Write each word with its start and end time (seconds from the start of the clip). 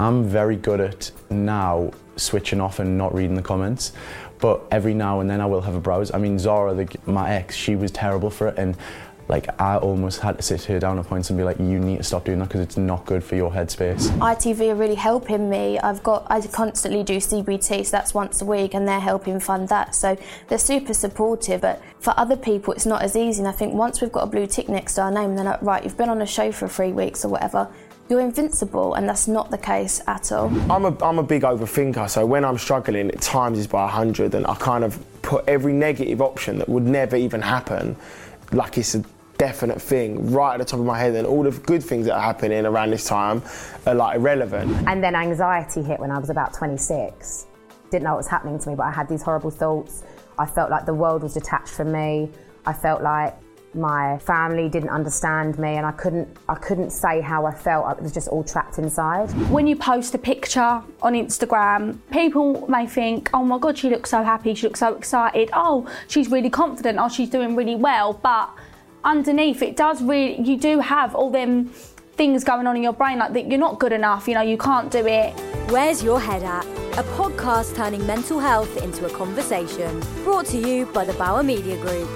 I'm 0.00 0.24
very 0.24 0.56
good 0.56 0.80
at 0.80 1.10
now 1.28 1.92
switching 2.16 2.60
off 2.60 2.78
and 2.78 2.96
not 2.96 3.14
reading 3.14 3.34
the 3.34 3.42
comments, 3.42 3.92
but 4.38 4.62
every 4.70 4.94
now 4.94 5.20
and 5.20 5.28
then 5.28 5.40
I 5.40 5.46
will 5.46 5.60
have 5.60 5.74
a 5.74 5.80
browse. 5.80 6.12
I 6.12 6.18
mean, 6.18 6.38
Zara, 6.38 6.72
the, 6.72 6.88
my 7.04 7.30
ex, 7.30 7.54
she 7.54 7.76
was 7.76 7.90
terrible 7.90 8.30
for 8.30 8.48
it, 8.48 8.58
and 8.58 8.76
like 9.30 9.60
I 9.60 9.76
almost 9.76 10.20
had 10.20 10.36
to 10.36 10.42
sit 10.42 10.64
her 10.64 10.80
down 10.80 10.98
at 10.98 11.06
points 11.06 11.30
and 11.30 11.38
be 11.38 11.44
like, 11.44 11.58
you 11.58 11.78
need 11.78 11.98
to 11.98 12.02
stop 12.02 12.24
doing 12.24 12.40
that 12.40 12.48
because 12.48 12.60
it's 12.60 12.76
not 12.76 13.06
good 13.06 13.22
for 13.22 13.36
your 13.36 13.50
headspace. 13.50 14.08
ITV 14.18 14.72
are 14.72 14.74
really 14.74 14.96
helping 14.96 15.48
me. 15.48 15.78
I've 15.78 16.02
got 16.02 16.26
I 16.28 16.40
constantly 16.48 17.04
do 17.04 17.18
CBT, 17.18 17.86
so 17.86 17.90
that's 17.92 18.12
once 18.12 18.42
a 18.42 18.44
week, 18.44 18.74
and 18.74 18.86
they're 18.86 19.00
helping 19.00 19.38
fund 19.38 19.68
that. 19.68 19.94
So 19.94 20.18
they're 20.48 20.58
super 20.58 20.92
supportive. 20.92 21.60
But 21.60 21.80
for 22.00 22.12
other 22.16 22.36
people, 22.36 22.74
it's 22.74 22.86
not 22.86 23.02
as 23.02 23.14
easy. 23.16 23.40
And 23.40 23.48
I 23.48 23.52
think 23.52 23.72
once 23.72 24.00
we've 24.00 24.12
got 24.12 24.24
a 24.24 24.26
blue 24.26 24.48
tick 24.48 24.68
next 24.68 24.96
to 24.96 25.02
our 25.02 25.12
name, 25.12 25.36
they're 25.36 25.44
like, 25.44 25.62
right, 25.62 25.82
you've 25.84 25.96
been 25.96 26.10
on 26.10 26.20
a 26.20 26.26
show 26.26 26.50
for 26.50 26.68
three 26.68 26.92
weeks 26.92 27.24
or 27.24 27.28
whatever. 27.28 27.68
You're 28.08 28.20
invincible, 28.20 28.94
and 28.94 29.08
that's 29.08 29.28
not 29.28 29.52
the 29.52 29.58
case 29.58 30.02
at 30.08 30.32
all. 30.32 30.48
I'm 30.68 30.84
a, 30.84 31.04
I'm 31.04 31.20
a 31.20 31.22
big 31.22 31.42
overthinker, 31.42 32.10
so 32.10 32.26
when 32.26 32.44
I'm 32.44 32.58
struggling, 32.58 33.08
it 33.08 33.20
times 33.20 33.60
is 33.60 33.68
by 33.68 33.84
100, 33.84 34.34
and 34.34 34.44
I 34.48 34.56
kind 34.56 34.82
of 34.82 34.98
put 35.22 35.44
every 35.46 35.72
negative 35.72 36.20
option 36.20 36.58
that 36.58 36.68
would 36.68 36.82
never 36.82 37.14
even 37.14 37.40
happen 37.40 37.94
like 38.52 38.78
it's 38.78 38.94
a 38.94 39.04
definite 39.40 39.80
thing 39.80 40.30
right 40.30 40.52
at 40.52 40.58
the 40.58 40.64
top 40.66 40.78
of 40.78 40.84
my 40.84 40.98
head 40.98 41.14
and 41.14 41.26
all 41.26 41.42
the 41.42 41.50
good 41.50 41.82
things 41.82 42.04
that 42.04 42.14
are 42.14 42.20
happening 42.20 42.66
around 42.66 42.90
this 42.90 43.06
time 43.06 43.42
are 43.86 43.94
like 43.94 44.16
irrelevant. 44.16 44.70
And 44.86 45.02
then 45.02 45.14
anxiety 45.14 45.82
hit 45.82 45.98
when 45.98 46.10
I 46.10 46.18
was 46.18 46.28
about 46.28 46.52
26. 46.52 47.46
Didn't 47.90 48.04
know 48.04 48.10
what 48.10 48.18
was 48.18 48.28
happening 48.28 48.58
to 48.58 48.68
me, 48.68 48.74
but 48.74 48.82
I 48.82 48.90
had 48.90 49.08
these 49.08 49.22
horrible 49.22 49.50
thoughts. 49.50 50.02
I 50.38 50.44
felt 50.44 50.70
like 50.70 50.84
the 50.84 50.92
world 50.92 51.22
was 51.22 51.32
detached 51.32 51.70
from 51.70 51.90
me. 51.90 52.30
I 52.66 52.74
felt 52.74 53.00
like 53.00 53.34
my 53.72 54.18
family 54.18 54.68
didn't 54.68 54.90
understand 54.90 55.58
me 55.58 55.76
and 55.76 55.86
I 55.86 55.92
couldn't 55.92 56.28
I 56.48 56.56
couldn't 56.56 56.90
say 56.90 57.22
how 57.22 57.46
I 57.46 57.54
felt. 57.54 57.86
I 57.86 57.94
was 57.94 58.12
just 58.12 58.28
all 58.28 58.44
trapped 58.44 58.78
inside. 58.78 59.30
When 59.48 59.66
you 59.66 59.74
post 59.74 60.14
a 60.14 60.18
picture 60.18 60.82
on 61.00 61.14
Instagram, 61.14 61.98
people 62.10 62.66
may 62.68 62.86
think, 62.86 63.30
"Oh 63.32 63.44
my 63.44 63.58
god, 63.58 63.78
she 63.78 63.88
looks 63.88 64.10
so 64.10 64.22
happy, 64.22 64.54
she 64.54 64.66
looks 64.66 64.80
so 64.80 64.92
excited. 64.94 65.48
Oh, 65.54 65.86
she's 66.08 66.30
really 66.30 66.50
confident. 66.50 66.98
Oh, 67.00 67.08
she's 67.08 67.30
doing 67.30 67.56
really 67.56 67.76
well." 67.76 68.12
But 68.12 68.50
underneath 69.04 69.62
it 69.62 69.76
does 69.76 70.02
really 70.02 70.40
you 70.42 70.56
do 70.58 70.80
have 70.80 71.14
all 71.14 71.30
them 71.30 71.66
things 72.16 72.44
going 72.44 72.66
on 72.66 72.76
in 72.76 72.82
your 72.82 72.92
brain 72.92 73.18
like 73.18 73.32
that 73.32 73.48
you're 73.48 73.58
not 73.58 73.78
good 73.78 73.92
enough 73.92 74.28
you 74.28 74.34
know 74.34 74.42
you 74.42 74.58
can't 74.58 74.90
do 74.90 75.06
it. 75.06 75.32
Where's 75.70 76.02
your 76.02 76.20
head 76.20 76.42
at? 76.42 76.64
A 76.98 77.04
podcast 77.14 77.76
turning 77.76 78.04
mental 78.06 78.40
health 78.40 78.82
into 78.82 79.06
a 79.06 79.10
conversation. 79.10 80.02
Brought 80.24 80.46
to 80.46 80.58
you 80.58 80.86
by 80.86 81.04
the 81.04 81.12
bauer 81.14 81.42
media 81.42 81.76
group 81.80 82.08